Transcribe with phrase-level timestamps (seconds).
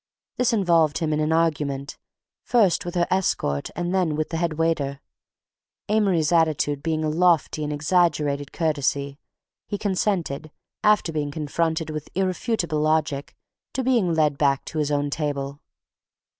[0.37, 1.95] this involved him in an argument,
[2.43, 8.51] first with her escort and then with the headwaiter—Amory's attitude being a lofty and exaggerated
[8.51, 9.19] courtesy...
[9.67, 10.49] he consented,
[10.83, 13.35] after being confronted with irrefutable logic,
[13.75, 15.59] to being led back to his own table.